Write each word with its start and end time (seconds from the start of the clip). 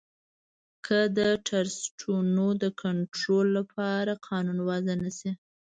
که 0.85 0.99
د 1.17 1.19
ټرسټونو 1.47 2.45
د 2.61 2.63
کنترول 2.81 3.47
لپاره 3.57 4.13
قانون 4.27 4.57
وضعه 4.69 4.95
نه 5.03 5.11
شي 5.17 5.31